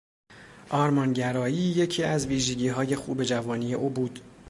[0.69, 4.19] آرمانگرایی یکی از ویژگیهای خوب جوانی او بود.